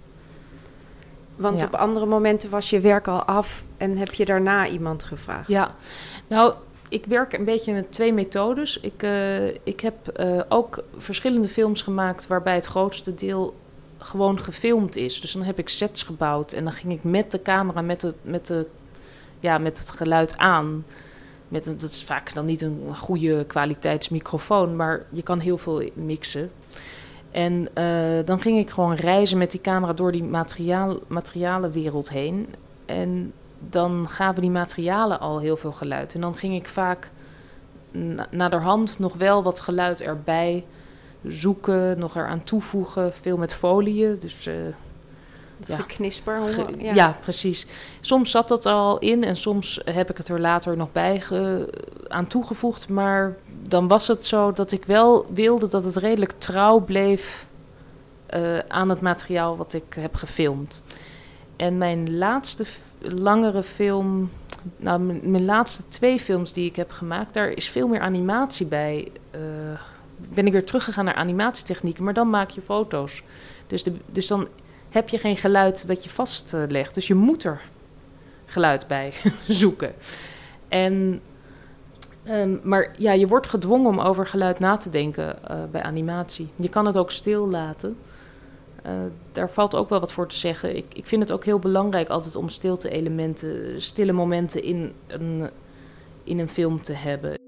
Want 1.36 1.60
ja. 1.60 1.66
op 1.66 1.74
andere 1.74 2.06
momenten 2.06 2.50
was 2.50 2.70
je 2.70 2.80
werk 2.80 3.08
al 3.08 3.22
af 3.22 3.66
en 3.76 3.96
heb 3.96 4.14
je 4.14 4.24
daarna 4.24 4.68
iemand 4.68 5.02
gevraagd? 5.02 5.48
Ja, 5.48 5.72
nou, 6.26 6.54
ik 6.88 7.06
werk 7.06 7.32
een 7.32 7.44
beetje 7.44 7.72
met 7.72 7.92
twee 7.92 8.12
methodes. 8.12 8.80
Ik, 8.80 9.02
uh, 9.02 9.48
ik 9.48 9.80
heb 9.80 10.20
uh, 10.20 10.40
ook 10.48 10.84
verschillende 10.96 11.48
films 11.48 11.82
gemaakt 11.82 12.26
waarbij 12.26 12.54
het 12.54 12.66
grootste 12.66 13.14
deel 13.14 13.54
gewoon 13.98 14.38
gefilmd 14.38 14.96
is. 14.96 15.20
Dus 15.20 15.32
dan 15.32 15.42
heb 15.42 15.58
ik 15.58 15.68
sets 15.68 16.02
gebouwd 16.02 16.52
en 16.52 16.64
dan 16.64 16.72
ging 16.72 16.92
ik 16.92 17.04
met 17.04 17.30
de 17.30 17.42
camera, 17.42 17.80
met 17.80 18.02
het, 18.02 18.16
met 18.22 18.46
de, 18.46 18.66
ja, 19.40 19.58
met 19.58 19.78
het 19.78 19.90
geluid 19.90 20.38
aan. 20.38 20.84
Met 21.48 21.66
een, 21.66 21.78
dat 21.78 21.90
is 21.90 22.04
vaak 22.04 22.34
dan 22.34 22.44
niet 22.44 22.62
een 22.62 22.80
goede 22.94 23.44
kwaliteitsmicrofoon, 23.44 24.76
maar 24.76 25.06
je 25.10 25.22
kan 25.22 25.38
heel 25.38 25.58
veel 25.58 25.90
mixen. 25.94 26.50
En 27.32 27.68
uh, 27.78 28.24
dan 28.24 28.40
ging 28.40 28.58
ik 28.58 28.70
gewoon 28.70 28.94
reizen 28.94 29.38
met 29.38 29.50
die 29.50 29.60
camera 29.60 29.92
door 29.92 30.12
die 30.12 30.24
materiaal, 30.24 30.98
materialenwereld 31.06 32.10
heen. 32.10 32.54
En 32.86 33.32
dan 33.58 34.08
gaven 34.08 34.40
die 34.40 34.50
materialen 34.50 35.20
al 35.20 35.40
heel 35.40 35.56
veel 35.56 35.72
geluid. 35.72 36.14
En 36.14 36.20
dan 36.20 36.34
ging 36.34 36.54
ik 36.54 36.68
vaak 36.68 37.10
na, 37.90 38.26
naderhand 38.30 38.98
nog 38.98 39.14
wel 39.14 39.42
wat 39.42 39.60
geluid 39.60 40.00
erbij 40.00 40.64
zoeken, 41.26 41.98
nog 41.98 42.16
eraan 42.16 42.44
toevoegen. 42.44 43.12
Veel 43.12 43.36
met 43.36 43.54
foliën. 43.54 44.16
Dus 44.18 44.46
uh, 44.46 44.54
ja. 45.66 45.76
geknisper. 45.76 46.40
ja. 46.78 46.94
ja. 46.94 47.16
precies. 47.20 47.66
Soms 48.00 48.30
zat 48.30 48.48
dat 48.48 48.66
al 48.66 48.98
in 48.98 49.24
en 49.24 49.36
soms 49.36 49.80
heb 49.84 50.10
ik 50.10 50.16
het 50.16 50.28
er 50.28 50.40
later 50.40 50.76
nog 50.76 50.92
bij 50.92 51.22
aan 52.08 52.26
toegevoegd. 52.26 52.88
Maar 52.88 53.36
dan 53.68 53.88
was 53.88 54.06
het 54.06 54.26
zo 54.26 54.52
dat 54.52 54.72
ik 54.72 54.84
wel 54.84 55.26
wilde 55.32 55.68
dat 55.68 55.84
het 55.84 55.96
redelijk 55.96 56.32
trouw 56.38 56.80
bleef 56.80 57.46
uh, 58.34 58.58
aan 58.68 58.88
het 58.88 59.00
materiaal 59.00 59.56
wat 59.56 59.72
ik 59.74 59.94
heb 59.94 60.14
gefilmd. 60.14 60.82
En 61.56 61.78
mijn 61.78 62.16
laatste 62.16 62.64
langere 63.00 63.62
film, 63.62 64.30
nou, 64.76 65.00
mijn, 65.00 65.44
laatste 65.44 65.88
twee 65.88 66.20
films 66.20 66.52
die 66.52 66.66
ik 66.66 66.76
heb 66.76 66.90
gemaakt, 66.90 67.34
daar 67.34 67.48
is 67.48 67.68
veel 67.68 67.88
meer 67.88 68.00
animatie 68.00 68.66
bij. 68.66 69.12
Uh, 69.34 69.40
ben 70.34 70.46
ik 70.46 70.52
weer 70.52 70.64
teruggegaan 70.64 71.04
naar 71.04 71.14
animatietechnieken, 71.14 72.04
maar 72.04 72.14
dan 72.14 72.30
maak 72.30 72.50
je 72.50 72.60
foto's. 72.60 73.22
Dus, 73.66 73.82
de, 73.82 73.92
dus 74.06 74.26
dan 74.26 74.48
heb 74.92 75.08
je 75.08 75.18
geen 75.18 75.36
geluid 75.36 75.86
dat 75.86 76.04
je 76.04 76.10
vastlegt. 76.10 76.94
Dus 76.94 77.06
je 77.06 77.14
moet 77.14 77.44
er 77.44 77.60
geluid 78.44 78.86
bij 78.86 79.12
zoeken. 79.48 79.94
En, 80.68 81.20
um, 82.28 82.60
maar 82.62 82.94
ja, 82.98 83.12
je 83.12 83.26
wordt 83.26 83.46
gedwongen 83.46 83.90
om 83.90 84.00
over 84.00 84.26
geluid 84.26 84.58
na 84.58 84.76
te 84.76 84.88
denken 84.88 85.38
uh, 85.50 85.56
bij 85.70 85.82
animatie. 85.82 86.48
Je 86.56 86.68
kan 86.68 86.86
het 86.86 86.96
ook 86.96 87.10
stil 87.10 87.48
laten. 87.48 87.96
Uh, 88.86 88.92
daar 89.32 89.50
valt 89.50 89.74
ook 89.74 89.88
wel 89.88 90.00
wat 90.00 90.12
voor 90.12 90.28
te 90.28 90.36
zeggen. 90.36 90.76
Ik, 90.76 90.94
ik 90.94 91.06
vind 91.06 91.22
het 91.22 91.32
ook 91.32 91.44
heel 91.44 91.58
belangrijk 91.58 92.08
altijd 92.08 92.36
om 92.36 92.48
stilte-elementen, 92.48 93.82
stille 93.82 94.12
momenten 94.12 94.62
in 94.62 94.92
een, 95.06 95.50
in 96.24 96.38
een 96.38 96.48
film 96.48 96.82
te 96.82 96.92
hebben. 96.92 97.41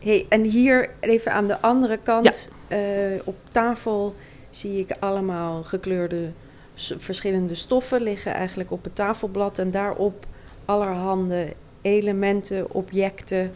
Hey, 0.00 0.26
en 0.28 0.44
hier 0.44 0.90
even 1.00 1.32
aan 1.32 1.46
de 1.46 1.60
andere 1.60 1.98
kant, 2.02 2.48
uh, 2.68 2.78
op 3.24 3.36
tafel 3.50 4.14
zie 4.50 4.78
ik 4.78 4.90
allemaal 5.00 5.62
gekleurde 5.62 6.30
verschillende 6.74 7.54
stoffen 7.54 8.02
liggen 8.02 8.34
eigenlijk 8.34 8.70
op 8.70 8.84
het 8.84 8.94
tafelblad. 8.94 9.58
En 9.58 9.70
daarop 9.70 10.26
allerhande 10.64 11.54
elementen, 11.82 12.74
objecten. 12.74 13.54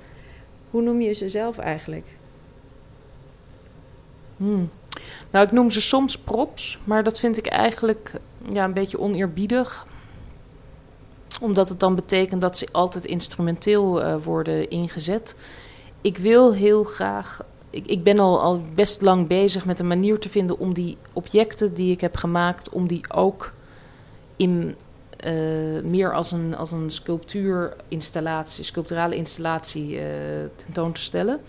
Hoe 0.70 0.82
noem 0.82 1.00
je 1.00 1.12
ze 1.12 1.28
zelf 1.28 1.58
eigenlijk? 1.58 2.06
Hmm. 4.36 4.70
Nou, 5.30 5.46
ik 5.46 5.52
noem 5.52 5.70
ze 5.70 5.80
soms 5.80 6.18
props, 6.18 6.78
maar 6.84 7.04
dat 7.04 7.18
vind 7.18 7.36
ik 7.36 7.46
eigenlijk 7.46 8.12
ja, 8.48 8.64
een 8.64 8.72
beetje 8.72 9.00
oneerbiedig. 9.00 9.86
Omdat 11.40 11.68
het 11.68 11.80
dan 11.80 11.94
betekent 11.94 12.40
dat 12.40 12.58
ze 12.58 12.68
altijd 12.72 13.04
instrumenteel 13.04 14.02
uh, 14.02 14.16
worden 14.24 14.70
ingezet 14.70 15.34
ik 16.04 16.18
wil 16.18 16.52
heel 16.52 16.84
graag. 16.84 17.40
Ik, 17.70 17.86
ik 17.86 18.02
ben 18.02 18.18
al, 18.18 18.40
al 18.40 18.62
best 18.74 19.02
lang 19.02 19.26
bezig 19.26 19.64
met 19.64 19.80
een 19.80 19.86
manier 19.86 20.18
te 20.18 20.28
vinden 20.28 20.58
om 20.58 20.74
die 20.74 20.96
objecten 21.12 21.74
die 21.74 21.92
ik 21.92 22.00
heb 22.00 22.16
gemaakt, 22.16 22.68
om 22.68 22.86
die 22.86 23.12
ook 23.12 23.52
in 24.36 24.74
uh, 25.26 25.82
meer 25.82 26.14
als 26.14 26.30
een, 26.30 26.56
als 26.56 26.72
een 26.72 26.90
sculptuurinstallatie, 26.90 28.64
sculpturale 28.64 29.16
installatie 29.16 29.94
uh, 29.94 30.02
tentoon 30.56 30.92
te 30.92 31.00
stellen. 31.00 31.40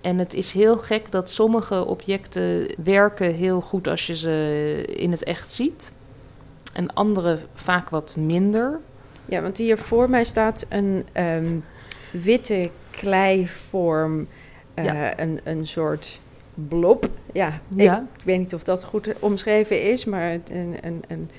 En 0.00 0.18
het 0.18 0.34
is 0.34 0.52
heel 0.52 0.78
gek 0.78 1.10
dat 1.12 1.30
sommige 1.30 1.84
objecten 1.84 2.66
werken 2.84 3.34
heel 3.34 3.60
goed 3.60 3.88
als 3.88 4.06
je 4.06 4.16
ze 4.16 4.84
in 4.86 5.10
het 5.10 5.24
echt 5.24 5.52
ziet. 5.52 5.92
En 6.72 6.94
andere 6.94 7.38
vaak 7.54 7.88
wat 7.88 8.16
minder. 8.16 8.80
Ja, 9.24 9.42
want 9.42 9.58
hier 9.58 9.78
voor 9.78 10.10
mij 10.10 10.24
staat 10.24 10.66
een 10.68 11.06
um, 11.14 11.64
witte 12.12 12.70
kleivorm, 12.96 14.28
uh, 14.74 15.10
een, 15.16 15.40
een 15.44 15.66
soort 15.66 16.20
blob. 16.54 17.08
Ja, 17.32 17.60
ja. 17.74 18.06
Ik, 18.18 18.24
weet 18.24 18.38
niet 18.38 18.54
of 18.54 18.64
dat 18.64 18.84
goed 18.84 19.12
omschreven 19.18 19.82
is, 19.82 20.04
maar 20.04 20.32
een, 20.32 20.76
een, 20.82 21.02
een, 21.08 21.30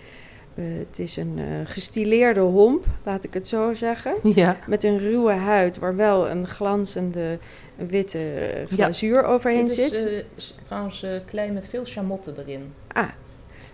uh, 0.55 0.65
het 0.87 0.99
is 0.99 1.17
een 1.17 1.37
uh, 1.37 1.45
gestileerde 1.63 2.39
homp, 2.39 2.85
laat 3.03 3.23
ik 3.23 3.33
het 3.33 3.47
zo 3.47 3.73
zeggen. 3.73 4.15
Ja. 4.35 4.57
Met 4.67 4.83
een 4.83 4.97
ruwe 4.97 5.31
huid 5.31 5.77
waar 5.77 5.95
wel 5.95 6.29
een 6.29 6.47
glanzende 6.47 7.39
witte 7.75 8.19
glazuur 8.67 9.21
ja. 9.21 9.27
overheen 9.27 9.69
zit. 9.69 9.99
Het 9.99 10.25
is 10.35 10.55
trouwens 10.63 11.05
klei 11.25 11.51
met 11.51 11.67
veel 11.67 11.85
chamotten 11.85 12.35
erin. 12.37 12.73
Ah, 12.87 13.03
dat 13.03 13.11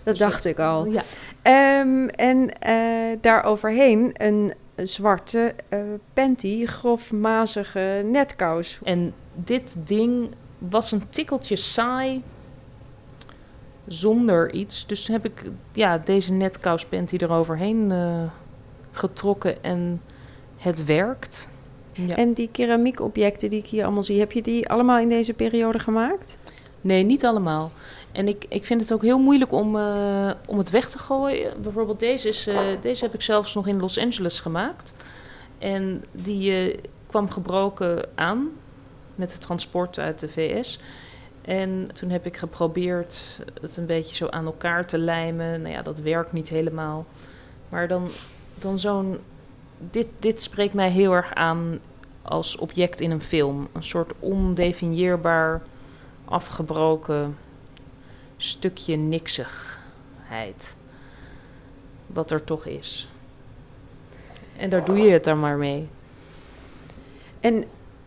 dus 0.03 0.17
dacht 0.17 0.45
ik 0.45 0.59
al. 0.59 0.85
Ja. 0.85 1.01
Um, 1.81 2.09
en 2.09 2.49
daar 3.21 3.43
overheen 3.43 4.11
een 4.13 4.53
zwarte 4.75 5.55
uh, 5.69 5.79
panty, 6.13 6.65
grofmazige 6.65 8.05
netkous. 8.05 8.79
En 8.83 9.13
dit 9.33 9.75
ding 9.83 10.29
was 10.57 10.91
een 10.91 11.09
tikkeltje 11.09 11.55
saai 11.55 12.23
zonder 13.87 14.53
iets. 14.53 14.87
Dus 14.87 15.07
heb 15.07 15.25
ik 15.25 15.43
ja, 15.71 15.97
deze 15.97 16.31
netkous 16.31 16.85
panty 16.85 17.15
eroverheen 17.17 17.91
uh, 17.91 18.23
getrokken 18.91 19.63
en 19.63 20.01
het 20.57 20.85
werkt. 20.85 21.49
Ja. 21.91 22.15
En 22.15 22.33
die 22.33 22.49
keramiekobjecten 22.51 23.49
die 23.49 23.59
ik 23.59 23.65
hier 23.65 23.83
allemaal 23.83 24.03
zie, 24.03 24.19
heb 24.19 24.31
je 24.31 24.41
die 24.41 24.69
allemaal 24.69 24.99
in 24.99 25.09
deze 25.09 25.33
periode 25.33 25.79
gemaakt? 25.79 26.37
Nee, 26.81 27.03
niet 27.03 27.25
allemaal. 27.25 27.71
En 28.13 28.27
ik, 28.27 28.45
ik 28.49 28.65
vind 28.65 28.81
het 28.81 28.93
ook 28.93 29.01
heel 29.01 29.19
moeilijk 29.19 29.51
om, 29.51 29.75
uh, 29.75 30.31
om 30.45 30.57
het 30.57 30.69
weg 30.69 30.89
te 30.89 30.99
gooien. 30.99 31.61
Bijvoorbeeld 31.61 31.99
deze, 31.99 32.27
is, 32.27 32.47
uh, 32.47 32.59
deze 32.81 33.03
heb 33.03 33.13
ik 33.13 33.21
zelfs 33.21 33.53
nog 33.53 33.67
in 33.67 33.79
Los 33.79 33.97
Angeles 33.97 34.39
gemaakt. 34.39 34.93
En 35.57 36.03
die 36.11 36.67
uh, 36.67 36.77
kwam 37.07 37.29
gebroken 37.29 38.09
aan 38.15 38.49
met 39.15 39.31
het 39.31 39.41
transport 39.41 39.99
uit 39.99 40.19
de 40.19 40.29
VS. 40.29 40.79
En 41.41 41.89
toen 41.93 42.09
heb 42.09 42.25
ik 42.25 42.37
geprobeerd 42.37 43.41
het 43.61 43.77
een 43.77 43.85
beetje 43.85 44.15
zo 44.15 44.27
aan 44.27 44.45
elkaar 44.45 44.87
te 44.87 44.97
lijmen. 44.97 45.61
Nou 45.61 45.73
ja, 45.73 45.81
dat 45.81 45.99
werkt 45.99 46.31
niet 46.31 46.49
helemaal. 46.49 47.05
Maar 47.69 47.87
dan, 47.87 48.09
dan 48.59 48.79
zo'n. 48.79 49.19
Dit, 49.89 50.07
dit 50.19 50.41
spreekt 50.41 50.73
mij 50.73 50.89
heel 50.89 51.11
erg 51.11 51.33
aan 51.33 51.79
als 52.21 52.57
object 52.57 53.01
in 53.01 53.11
een 53.11 53.21
film. 53.21 53.67
Een 53.71 53.83
soort 53.83 54.13
ondefinieerbaar 54.19 55.61
afgebroken 56.25 57.37
stukje 58.43 58.95
niksigheid. 58.95 60.75
Wat 62.07 62.31
er 62.31 62.43
toch 62.43 62.65
is. 62.65 63.07
En 64.57 64.69
daar 64.69 64.85
doe 64.85 64.97
je 64.97 65.11
het 65.11 65.23
dan 65.23 65.39
maar 65.39 65.57
mee. 65.57 65.87
En 67.39 67.63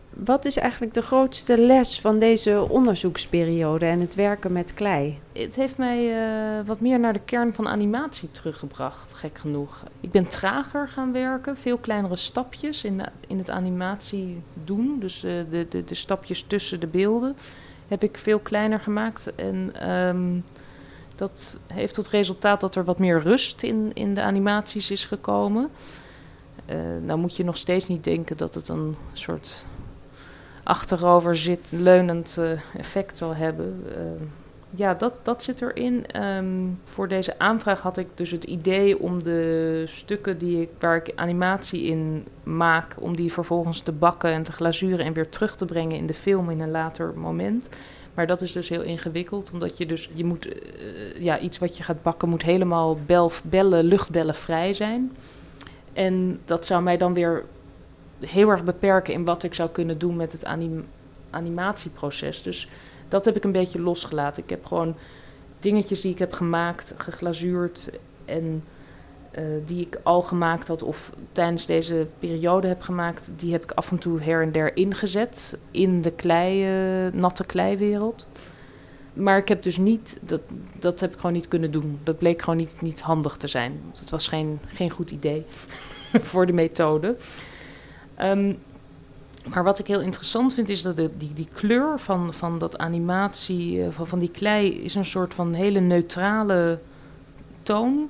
wat 0.09 0.45
is 0.45 0.57
eigenlijk 0.57 0.93
de 0.93 1.01
grootste 1.01 1.57
les 1.57 2.01
van 2.01 2.19
deze 2.19 2.67
onderzoeksperiode 2.69 3.85
en 3.85 3.99
het 3.99 4.15
werken 4.15 4.51
met 4.51 4.73
klei? 4.73 5.19
Het 5.31 5.55
heeft 5.55 5.77
mij 5.77 6.27
uh, 6.59 6.65
wat 6.65 6.79
meer 6.79 6.99
naar 6.99 7.13
de 7.13 7.21
kern 7.25 7.53
van 7.53 7.67
animatie 7.67 8.31
teruggebracht, 8.31 9.13
gek 9.13 9.37
genoeg. 9.37 9.83
Ik 9.99 10.11
ben 10.11 10.27
trager 10.27 10.87
gaan 10.87 11.11
werken, 11.11 11.57
veel 11.57 11.77
kleinere 11.77 12.15
stapjes 12.15 12.83
in, 12.83 12.97
de, 12.97 13.05
in 13.27 13.37
het 13.37 13.49
animatie 13.49 14.41
doen. 14.63 14.99
Dus 14.99 15.23
uh, 15.23 15.31
de, 15.49 15.67
de, 15.69 15.83
de 15.83 15.95
stapjes 15.95 16.43
tussen 16.47 16.79
de 16.79 16.87
beelden 16.87 17.35
heb 17.87 18.03
ik 18.03 18.17
veel 18.17 18.39
kleiner 18.39 18.79
gemaakt. 18.79 19.35
En 19.35 19.89
um, 19.89 20.43
dat 21.15 21.59
heeft 21.67 21.93
tot 21.93 22.07
resultaat 22.07 22.61
dat 22.61 22.75
er 22.75 22.83
wat 22.83 22.99
meer 22.99 23.21
rust 23.21 23.63
in, 23.63 23.91
in 23.93 24.13
de 24.13 24.21
animaties 24.21 24.91
is 24.91 25.05
gekomen. 25.05 25.69
Uh, 26.69 26.75
nou 27.01 27.19
moet 27.19 27.35
je 27.35 27.43
nog 27.43 27.57
steeds 27.57 27.87
niet 27.87 28.03
denken 28.03 28.37
dat 28.37 28.53
het 28.53 28.67
een 28.67 28.95
soort 29.13 29.67
achterover 30.63 31.35
zit, 31.35 31.71
leunend 31.71 32.35
uh, 32.39 32.51
effect 32.77 33.17
zal 33.17 33.35
hebben. 33.35 33.83
Uh, 33.89 33.95
ja, 34.69 34.93
dat, 34.93 35.13
dat 35.23 35.43
zit 35.43 35.61
erin. 35.61 36.23
Um, 36.23 36.79
voor 36.83 37.07
deze 37.07 37.39
aanvraag 37.39 37.81
had 37.81 37.97
ik 37.97 38.07
dus 38.13 38.31
het 38.31 38.43
idee 38.43 38.99
om 38.99 39.23
de 39.23 39.83
stukken 39.87 40.37
die 40.37 40.61
ik, 40.61 40.69
waar 40.79 40.95
ik 40.95 41.11
animatie 41.15 41.83
in 41.83 42.25
maak, 42.43 42.95
om 42.99 43.15
die 43.15 43.31
vervolgens 43.31 43.79
te 43.79 43.91
bakken 43.91 44.31
en 44.31 44.43
te 44.43 44.51
glazuren 44.51 45.05
en 45.05 45.13
weer 45.13 45.29
terug 45.29 45.55
te 45.55 45.65
brengen 45.65 45.97
in 45.97 46.05
de 46.05 46.13
film 46.13 46.49
in 46.49 46.59
een 46.59 46.71
later 46.71 47.13
moment. 47.15 47.67
Maar 48.13 48.27
dat 48.27 48.41
is 48.41 48.51
dus 48.51 48.69
heel 48.69 48.81
ingewikkeld, 48.81 49.51
omdat 49.51 49.77
je 49.77 49.85
dus, 49.85 50.09
je 50.13 50.25
moet, 50.25 50.47
uh, 50.47 50.53
ja, 51.19 51.39
iets 51.39 51.57
wat 51.57 51.77
je 51.77 51.83
gaat 51.83 52.01
bakken 52.01 52.29
moet 52.29 52.43
helemaal 52.43 52.97
bel, 53.05 53.31
bellen, 53.43 53.83
luchtbellen 53.83 54.35
vrij 54.35 54.73
zijn. 54.73 55.11
En 55.93 56.39
dat 56.45 56.65
zou 56.65 56.83
mij 56.83 56.97
dan 56.97 57.13
weer 57.13 57.43
heel 58.19 58.49
erg 58.49 58.63
beperken 58.63 59.13
in 59.13 59.25
wat 59.25 59.43
ik 59.43 59.53
zou 59.53 59.69
kunnen 59.69 59.97
doen 59.97 60.15
met 60.15 60.31
het 60.31 60.45
anim 60.45 60.85
animatieproces. 61.29 62.41
Dus 62.41 62.67
dat 63.07 63.25
heb 63.25 63.35
ik 63.35 63.43
een 63.43 63.51
beetje 63.51 63.81
losgelaten. 63.81 64.43
Ik 64.43 64.49
heb 64.49 64.65
gewoon 64.65 64.95
dingetjes 65.59 66.01
die 66.01 66.11
ik 66.11 66.19
heb 66.19 66.33
gemaakt, 66.33 66.93
geglazuurd 66.97 67.89
en 68.25 68.63
uh, 69.39 69.43
die 69.65 69.81
ik 69.81 69.99
al 70.03 70.21
gemaakt 70.21 70.67
had 70.67 70.83
of 70.83 71.11
tijdens 71.31 71.65
deze 71.65 72.07
periode 72.19 72.67
heb 72.67 72.81
gemaakt, 72.81 73.29
die 73.35 73.51
heb 73.51 73.63
ik 73.63 73.71
af 73.71 73.91
en 73.91 73.97
toe 73.99 74.21
her 74.21 74.41
en 74.41 74.51
der 74.51 74.75
ingezet 74.75 75.57
in 75.71 76.01
de 76.01 76.11
klei, 76.11 76.65
natte 77.11 77.45
kleiwereld. 77.45 78.27
Maar 79.17 79.37
ik 79.37 79.47
heb 79.47 79.63
dus 79.63 79.77
niet, 79.77 80.17
dat, 80.21 80.41
dat 80.79 80.99
heb 80.99 81.11
ik 81.11 81.15
gewoon 81.15 81.33
niet 81.33 81.47
kunnen 81.47 81.71
doen. 81.71 81.99
Dat 82.03 82.17
bleek 82.17 82.41
gewoon 82.41 82.59
niet, 82.59 82.77
niet 82.81 83.01
handig 83.01 83.37
te 83.37 83.47
zijn. 83.47 83.81
Het 83.99 84.09
was 84.09 84.27
geen, 84.27 84.59
geen 84.67 84.89
goed 84.89 85.11
idee 85.11 85.45
voor 86.29 86.45
de 86.45 86.53
methode. 86.53 87.15
Um, 88.21 88.57
Maar 89.53 89.63
wat 89.63 89.79
ik 89.79 89.87
heel 89.87 90.01
interessant 90.01 90.53
vind 90.53 90.69
is 90.69 90.81
dat 90.81 90.95
de, 90.95 91.09
die, 91.17 91.33
die 91.33 91.47
kleur 91.53 91.99
van, 91.99 92.33
van 92.33 92.59
dat 92.59 92.77
animatie, 92.77 93.83
eh, 93.83 93.87
van, 93.91 94.07
van 94.07 94.19
die 94.19 94.31
klei, 94.31 94.83
is 94.83 94.95
een 94.95 95.05
soort 95.05 95.33
van 95.33 95.53
hele 95.53 95.79
neutrale 95.79 96.79
toon. 97.63 98.09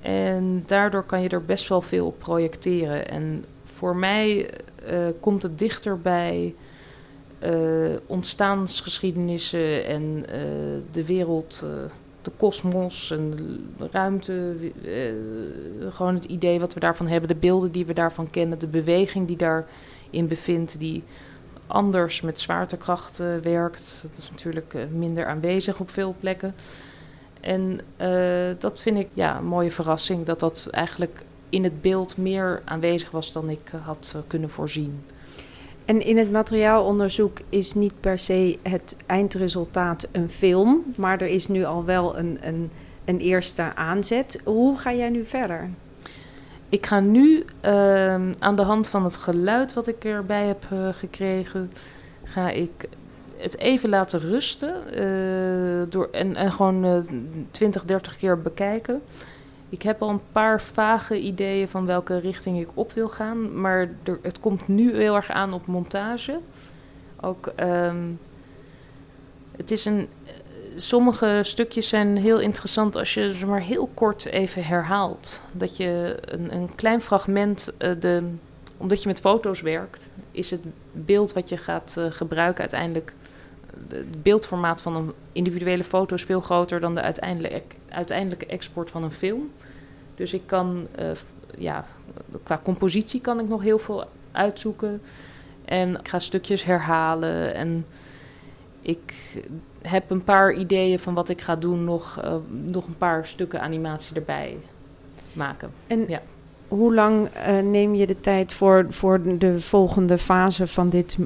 En 0.00 0.62
daardoor 0.66 1.02
kan 1.02 1.22
je 1.22 1.28
er 1.28 1.44
best 1.44 1.68
wel 1.68 1.80
veel 1.80 2.06
op 2.06 2.18
projecteren. 2.18 3.08
En 3.08 3.44
voor 3.64 3.96
mij 3.96 4.50
uh, 4.90 5.06
komt 5.20 5.42
het 5.42 5.58
dichter 5.58 6.00
bij 6.00 6.54
uh, 7.44 7.96
ontstaansgeschiedenissen 8.06 9.86
en 9.86 10.24
de 10.90 11.04
wereld, 11.04 11.66
de 12.26 12.32
kosmos 12.36 13.10
en 13.10 13.30
de 13.76 13.88
ruimte. 13.90 14.56
gewoon 15.90 16.14
het 16.14 16.24
idee 16.24 16.60
wat 16.60 16.74
we 16.74 16.80
daarvan 16.80 17.06
hebben, 17.06 17.28
de 17.28 17.34
beelden 17.34 17.72
die 17.72 17.86
we 17.86 17.92
daarvan 17.92 18.30
kennen, 18.30 18.58
de 18.58 18.66
beweging 18.66 19.26
die 19.26 19.36
daarin 19.36 20.28
bevindt, 20.28 20.78
die 20.78 21.02
anders 21.66 22.20
met 22.20 22.40
zwaartekracht 22.40 23.18
werkt. 23.42 23.98
Dat 24.02 24.18
is 24.18 24.30
natuurlijk 24.30 24.76
minder 24.90 25.26
aanwezig 25.26 25.80
op 25.80 25.90
veel 25.90 26.14
plekken. 26.20 26.54
En 27.40 27.80
dat 28.58 28.80
vind 28.80 28.98
ik 28.98 29.08
ja, 29.14 29.38
een 29.38 29.46
mooie 29.46 29.70
verrassing, 29.70 30.24
dat 30.24 30.40
dat 30.40 30.68
eigenlijk 30.70 31.24
in 31.48 31.64
het 31.64 31.80
beeld 31.80 32.16
meer 32.16 32.62
aanwezig 32.64 33.10
was 33.10 33.32
dan 33.32 33.50
ik 33.50 33.70
eh, 33.72 33.86
had 33.86 34.12
eh, 34.16 34.22
kunnen 34.26 34.50
voorzien. 34.50 35.04
En 35.86 36.02
in 36.02 36.16
het 36.18 36.30
materiaalonderzoek 36.30 37.38
is 37.48 37.74
niet 37.74 38.00
per 38.00 38.18
se 38.18 38.58
het 38.62 38.96
eindresultaat 39.06 40.08
een 40.12 40.28
film, 40.28 40.84
maar 40.96 41.20
er 41.20 41.26
is 41.26 41.48
nu 41.48 41.64
al 41.64 41.84
wel 41.84 42.18
een, 42.18 42.38
een, 42.40 42.70
een 43.04 43.18
eerste 43.18 43.74
aanzet. 43.74 44.40
Hoe 44.44 44.78
ga 44.78 44.92
jij 44.92 45.08
nu 45.08 45.24
verder? 45.24 45.70
Ik 46.68 46.86
ga 46.86 47.00
nu 47.00 47.44
uh, 47.64 48.14
aan 48.38 48.56
de 48.56 48.62
hand 48.62 48.88
van 48.88 49.04
het 49.04 49.16
geluid 49.16 49.72
wat 49.72 49.86
ik 49.86 50.04
erbij 50.04 50.46
heb 50.46 50.66
uh, 50.72 50.88
gekregen, 50.92 51.72
ga 52.24 52.50
ik 52.50 52.88
het 53.36 53.58
even 53.58 53.88
laten 53.88 54.20
rusten 54.20 54.74
uh, 54.94 55.82
door, 55.88 56.08
en, 56.12 56.36
en 56.36 56.52
gewoon 56.52 57.06
20, 57.50 57.84
30 57.84 58.16
keer 58.16 58.42
bekijken. 58.42 59.02
Ik 59.68 59.82
heb 59.82 60.02
al 60.02 60.08
een 60.08 60.32
paar 60.32 60.60
vage 60.60 61.20
ideeën 61.20 61.68
van 61.68 61.86
welke 61.86 62.18
richting 62.18 62.60
ik 62.60 62.68
op 62.74 62.92
wil 62.92 63.08
gaan. 63.08 63.60
Maar 63.60 63.88
het 64.22 64.40
komt 64.40 64.68
nu 64.68 64.96
heel 64.96 65.14
erg 65.14 65.30
aan 65.30 65.52
op 65.52 65.66
montage. 65.66 66.38
Ook, 67.20 67.52
um, 67.60 68.18
het 69.56 69.70
is 69.70 69.84
een, 69.84 70.08
sommige 70.76 71.40
stukjes 71.42 71.88
zijn 71.88 72.16
heel 72.16 72.40
interessant 72.40 72.96
als 72.96 73.14
je 73.14 73.32
ze 73.32 73.46
maar 73.46 73.60
heel 73.60 73.90
kort 73.94 74.26
even 74.26 74.64
herhaalt. 74.64 75.42
Dat 75.52 75.76
je 75.76 76.16
een, 76.24 76.54
een 76.54 76.74
klein 76.74 77.00
fragment, 77.00 77.72
uh, 77.78 77.90
de, 78.00 78.22
omdat 78.76 79.02
je 79.02 79.08
met 79.08 79.20
foto's 79.20 79.60
werkt, 79.60 80.08
is 80.30 80.50
het 80.50 80.60
beeld 80.92 81.32
wat 81.32 81.48
je 81.48 81.56
gaat 81.56 81.94
uh, 81.98 82.06
gebruiken 82.10 82.60
uiteindelijk. 82.60 83.14
Het 83.88 84.22
beeldformaat 84.22 84.80
van 84.80 84.96
een 84.96 85.12
individuele 85.32 85.84
foto 85.84 86.14
is 86.14 86.24
veel 86.24 86.40
groter 86.40 86.80
dan 86.80 86.94
de 86.94 87.00
uiteindelijke, 87.00 87.76
uiteindelijke 87.88 88.46
export 88.46 88.90
van 88.90 89.02
een 89.02 89.10
film. 89.10 89.50
Dus 90.14 90.32
ik 90.32 90.42
kan, 90.46 90.86
uh, 90.98 91.10
ja, 91.58 91.84
qua 92.42 92.60
compositie 92.62 93.20
kan 93.20 93.40
ik 93.40 93.48
nog 93.48 93.62
heel 93.62 93.78
veel 93.78 94.04
uitzoeken. 94.32 95.02
En 95.64 95.98
ik 95.98 96.08
ga 96.08 96.18
stukjes 96.18 96.64
herhalen. 96.64 97.54
En 97.54 97.86
ik 98.80 99.14
heb 99.82 100.10
een 100.10 100.24
paar 100.24 100.52
ideeën 100.52 100.98
van 100.98 101.14
wat 101.14 101.28
ik 101.28 101.40
ga 101.40 101.56
doen, 101.56 101.84
nog, 101.84 102.20
uh, 102.24 102.34
nog 102.48 102.86
een 102.86 102.96
paar 102.96 103.26
stukken 103.26 103.60
animatie 103.60 104.16
erbij 104.16 104.58
maken. 105.32 105.70
En 105.86 106.04
ja. 106.08 106.22
Hoe 106.68 106.94
lang 106.94 107.28
uh, 107.48 107.58
neem 107.58 107.94
je 107.94 108.06
de 108.06 108.20
tijd 108.20 108.52
voor, 108.52 108.86
voor 108.88 109.20
de 109.38 109.60
volgende 109.60 110.18
fase 110.18 110.66
van 110.66 110.88
dit 110.88 111.18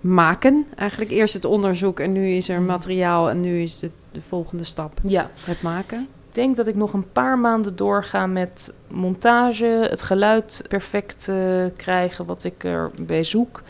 maken? 0.00 0.66
Eigenlijk 0.76 1.10
eerst 1.10 1.34
het 1.34 1.44
onderzoek 1.44 2.00
en 2.00 2.12
nu 2.12 2.30
is 2.30 2.48
er 2.48 2.60
mm. 2.60 2.66
materiaal 2.66 3.30
en 3.30 3.40
nu 3.40 3.62
is 3.62 3.78
de, 3.78 3.90
de 4.12 4.20
volgende 4.20 4.64
stap 4.64 4.98
ja. 5.02 5.30
het 5.44 5.62
maken? 5.62 6.08
Ik 6.28 6.36
denk 6.36 6.56
dat 6.56 6.66
ik 6.66 6.74
nog 6.74 6.92
een 6.92 7.12
paar 7.12 7.38
maanden 7.38 7.76
doorga 7.76 8.26
met 8.26 8.72
montage, 8.88 9.86
het 9.90 10.02
geluid 10.02 10.64
perfect 10.68 11.28
uh, 11.28 11.64
krijgen 11.76 12.26
wat 12.26 12.44
ik 12.44 12.64
erbij 12.64 13.24
zoek. 13.24 13.62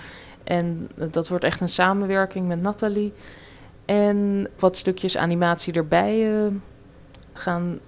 En 0.45 0.89
dat 1.11 1.29
wordt 1.29 1.45
echt 1.45 1.61
een 1.61 1.69
samenwerking 1.69 2.49
met 2.49 2.63
Nathalie. 2.63 3.13
En 3.85 4.49
wat 4.59 4.77
stukjes 4.77 5.17
animatie 5.17 5.73
erbij 5.73 6.31
gaan 7.33 7.79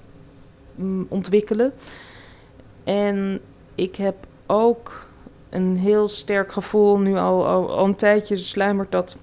mm, 0.74 1.06
ontwikkelen. 1.08 1.72
En 2.84 3.40
ik 3.74 3.96
heb 3.96 4.26
ook 4.46 5.06
een 5.50 5.76
heel 5.76 6.08
sterk 6.08 6.52
gevoel, 6.52 6.98
nu 6.98 7.16
al, 7.16 7.46
al, 7.46 7.70
al 7.70 7.84
een 7.84 7.96
tijdje 7.96 8.36
sluimert 8.36 8.92
dat, 8.92 9.16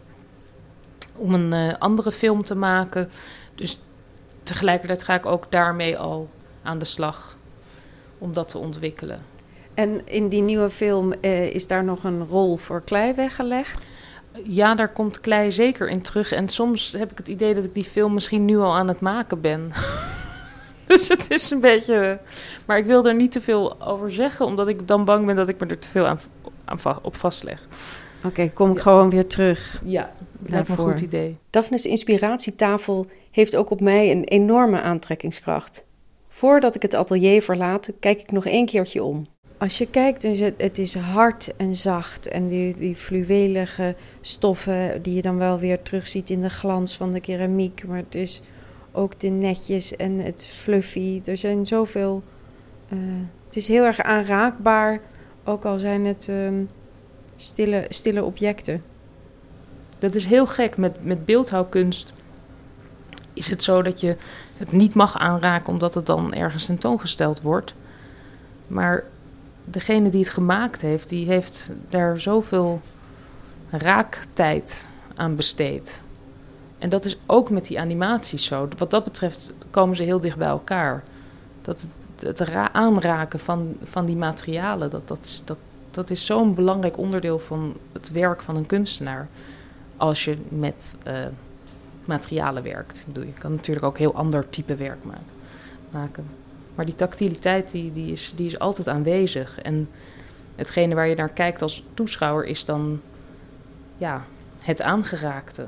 om 1.16 1.34
een 1.34 1.54
uh, 1.54 1.74
andere 1.80 2.12
film 2.12 2.44
te 2.44 2.56
maken. 2.56 3.10
Dus 3.56 3.80
tegelijkertijd 4.44 5.04
ga 5.04 5.16
ik 5.16 5.26
ook 5.26 5.52
daarmee 5.52 5.98
al 5.98 6.30
aan 6.62 6.78
de 6.78 6.86
slag 6.86 7.38
om 8.18 8.34
dat 8.34 8.50
te 8.50 8.58
ontwikkelen. 8.58 9.20
En 9.74 10.08
in 10.08 10.30
die 10.30 10.42
nieuwe 10.42 10.70
film 10.70 11.14
eh, 11.14 11.44
is 11.44 11.68
daar 11.68 11.84
nog 11.84 12.04
een 12.04 12.28
rol 12.28 12.58
voor 12.58 12.82
klei 12.82 13.14
weggelegd? 13.14 13.90
Ja, 14.44 14.76
daar 14.76 14.94
komt 14.94 15.20
klei 15.20 15.52
zeker 15.52 15.90
in 15.90 16.02
terug. 16.02 16.32
En 16.32 16.48
soms 16.48 16.92
heb 16.92 17.12
ik 17.12 17.18
het 17.18 17.28
idee 17.28 17.54
dat 17.54 17.66
ik 17.66 17.74
die 17.74 17.84
film 17.84 18.14
misschien 18.14 18.46
nu 18.46 18.58
al 18.58 18.76
aan 18.76 18.88
het 18.88 19.00
maken 19.00 19.42
ben. 19.42 19.72
dus 20.90 21.08
het 21.08 21.32
is 21.32 21.52
een 21.52 21.60
beetje. 21.60 22.20
Maar 22.66 22.78
ik 22.78 22.86
wil 22.86 23.08
er 23.08 23.16
niet 23.16 23.32
te 23.32 23.42
veel 23.42 23.82
over 23.82 24.12
zeggen, 24.12 24.46
omdat 24.46 24.68
ik 24.68 24.88
dan 24.88 25.06
bang 25.06 25.26
ben 25.26 25.36
dat 25.36 25.50
ik 25.50 25.60
me 25.60 25.66
er 25.66 25.80
te 25.80 25.90
veel 25.90 26.06
aan, 26.06 26.20
aan 26.66 26.80
op 27.02 27.16
vastleg. 27.16 27.68
Oké, 28.18 28.28
okay, 28.28 28.50
kom 28.50 28.70
ik 28.70 28.76
ja. 28.76 28.82
gewoon 28.82 29.10
weer 29.10 29.28
terug. 29.28 29.82
Ja, 29.86 30.12
lijkt 30.48 30.68
me 30.68 30.76
een 30.78 30.82
goed 30.82 31.00
idee. 31.00 31.38
Daphne's 31.50 31.86
inspiratietafel 31.86 33.08
heeft 33.32 33.56
ook 33.56 33.70
op 33.70 33.82
mij 33.82 34.12
een 34.12 34.24
enorme 34.24 34.82
aantrekkingskracht. 34.82 35.84
Voordat 36.28 36.76
ik 36.76 36.82
het 36.82 36.94
atelier 36.94 37.42
verlaat, 37.42 37.92
kijk 38.00 38.20
ik 38.20 38.32
nog 38.32 38.46
één 38.46 38.66
keertje 38.66 39.04
om. 39.04 39.28
Als 39.58 39.78
je 39.78 39.88
kijkt, 39.88 40.24
is 40.24 40.40
het, 40.40 40.54
het 40.58 40.78
is 40.78 40.96
hard 40.96 41.54
en 41.58 41.76
zacht. 41.76 42.28
En 42.28 42.48
die, 42.48 42.76
die 42.76 42.96
fluwelige 42.96 43.96
stoffen 44.22 45.02
die 45.02 45.14
je 45.14 45.22
dan 45.22 45.38
wel 45.38 45.60
weer 45.60 45.82
terugziet 45.82 46.30
in 46.30 46.42
de 46.42 46.50
glans 46.50 46.98
van 46.98 47.12
de 47.12 47.20
keramiek. 47.20 47.84
Maar 47.88 47.98
het 47.98 48.16
is 48.16 48.42
ook 49.00 49.20
de 49.20 49.28
netjes 49.28 49.96
en 49.96 50.20
het 50.20 50.48
fluffy. 50.48 51.22
Er 51.26 51.38
zijn 51.38 51.66
zoveel... 51.66 52.24
Uh, 52.90 53.00
het 53.46 53.56
is 53.56 53.68
heel 53.68 53.84
erg 53.84 54.00
aanraakbaar, 54.02 55.02
ook 55.44 55.66
al 55.66 55.78
zijn 55.78 56.06
het 56.06 56.28
um, 56.30 56.70
stille, 57.36 57.86
stille 57.90 58.24
objecten. 58.24 58.84
Dat 60.00 60.16
is 60.16 60.26
heel 60.26 60.48
gek 60.48 60.78
met, 60.78 61.04
met 61.04 61.26
beeldhouwkunst 61.26 62.14
is 63.34 63.50
het 63.50 63.64
zo 63.64 63.82
dat 63.82 64.00
je 64.00 64.16
het 64.58 64.72
niet 64.72 64.96
mag 64.96 65.18
aanraken 65.18 65.74
omdat 65.74 65.94
het 65.94 66.06
dan 66.06 66.34
ergens 66.34 66.66
tentoongesteld 66.66 67.42
wordt. 67.42 67.74
Maar 68.68 69.04
degene 69.66 70.10
die 70.10 70.20
het 70.20 70.30
gemaakt 70.30 70.82
heeft, 70.82 71.10
die 71.10 71.26
heeft 71.26 71.72
daar 71.90 72.20
zoveel 72.20 72.82
raaktijd 73.70 74.88
aan 75.16 75.36
besteed. 75.36 76.02
En 76.80 76.90
dat 76.90 77.06
is 77.06 77.18
ook 77.26 77.50
met 77.50 77.66
die 77.66 77.80
animaties 77.80 78.46
zo. 78.46 78.68
Wat 78.78 78.92
dat 78.92 79.04
betreft 79.04 79.54
komen 79.70 79.96
ze 79.96 80.04
heel 80.04 80.20
dicht 80.20 80.38
bij 80.38 80.48
elkaar. 80.48 81.04
Dat 81.62 81.90
het, 82.20 82.54
aanraken 82.72 83.40
van, 83.40 83.76
van 83.84 84.06
die 84.06 84.16
materialen, 84.16 84.90
dat, 84.90 85.08
dat, 85.08 85.42
dat, 85.46 85.58
dat 85.92 86.10
is 86.10 86.26
zo'n 86.26 86.56
belangrijk 86.56 86.98
onderdeel 86.98 87.40
van 87.40 87.78
het 87.92 88.12
werk 88.12 88.42
van 88.42 88.56
een 88.56 88.66
kunstenaar. 88.66 89.28
Als 89.98 90.26
je 90.26 90.38
met 90.50 90.96
uh, 91.08 91.14
materialen 92.06 92.64
werkt. 92.64 93.00
Ik 93.00 93.06
bedoel, 93.06 93.24
je 93.24 93.34
kan 93.34 93.52
natuurlijk 93.52 93.86
ook 93.86 93.98
heel 93.98 94.16
ander 94.16 94.50
type 94.50 94.76
werk 94.76 95.04
maken. 95.92 96.26
Maar 96.76 96.86
die 96.86 96.96
tactiliteit 96.96 97.72
die, 97.72 97.94
die 97.94 98.12
is, 98.12 98.34
die 98.36 98.46
is 98.46 98.60
altijd 98.60 98.88
aanwezig. 98.88 99.60
En 99.60 99.88
hetgene 100.56 100.96
waar 100.96 101.08
je 101.08 101.16
naar 101.16 101.30
kijkt 101.30 101.62
als 101.62 101.84
toeschouwer 101.94 102.46
is 102.46 102.66
dan 102.66 103.02
ja, 103.98 104.26
het 104.60 104.82
aangeraakte. 104.82 105.66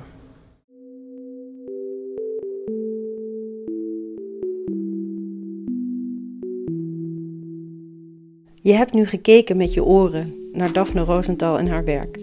Je 8.63 8.73
hebt 8.73 8.93
nu 8.93 9.05
gekeken 9.05 9.57
met 9.57 9.73
je 9.73 9.83
oren 9.83 10.49
naar 10.53 10.73
Daphne 10.73 11.01
Rosenthal 11.01 11.57
en 11.57 11.67
haar 11.67 11.83
werk. 11.83 12.19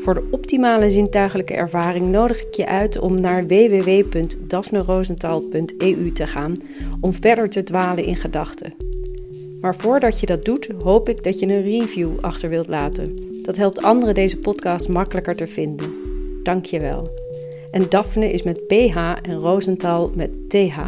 Voor 0.00 0.14
de 0.14 0.28
optimale 0.30 0.90
zintuigelijke 0.90 1.54
ervaring 1.54 2.10
nodig 2.10 2.42
ik 2.42 2.54
je 2.54 2.66
uit 2.66 2.98
om 2.98 3.20
naar 3.20 3.46
www.daphnerosenthal.eu 3.46 6.12
te 6.12 6.26
gaan 6.26 6.56
om 7.00 7.12
verder 7.12 7.50
te 7.50 7.62
dwalen 7.62 8.04
in 8.04 8.16
gedachten. 8.16 8.74
Maar 9.60 9.76
voordat 9.76 10.20
je 10.20 10.26
dat 10.26 10.44
doet, 10.44 10.68
hoop 10.82 11.08
ik 11.08 11.24
dat 11.24 11.38
je 11.38 11.46
een 11.46 11.62
review 11.62 12.10
achter 12.20 12.48
wilt 12.48 12.68
laten. 12.68 13.16
Dat 13.42 13.56
helpt 13.56 13.82
anderen 13.82 14.14
deze 14.14 14.38
podcast 14.38 14.88
makkelijker 14.88 15.36
te 15.36 15.46
vinden. 15.46 15.92
Dank 16.42 16.64
je 16.64 16.80
wel. 16.80 17.10
En 17.70 17.86
Daphne 17.88 18.32
is 18.32 18.42
met 18.42 18.66
PH 18.66 18.96
en 19.22 19.34
Rosenthal 19.34 20.12
met 20.14 20.30
TH. 20.48 20.78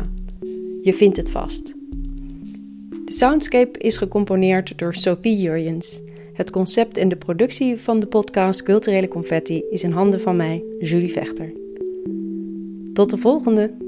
Je 0.83 0.95
vindt 0.95 1.17
het 1.17 1.31
vast. 1.31 1.78
Soundscape 3.19 3.79
is 3.79 3.97
gecomponeerd 3.97 4.79
door 4.79 4.95
Sophie 4.95 5.37
Jurjens. 5.37 6.01
Het 6.33 6.51
concept 6.51 6.97
en 6.97 7.09
de 7.09 7.17
productie 7.17 7.77
van 7.77 8.01
de 8.01 8.07
podcast 8.07 8.63
Culturele 8.63 9.09
Confetti 9.09 9.63
is 9.71 9.83
in 9.83 9.91
handen 9.91 10.21
van 10.21 10.37
mij, 10.37 10.65
Julie 10.79 11.13
Vechter. 11.13 11.53
Tot 12.93 13.11
de 13.11 13.17
volgende! 13.17 13.88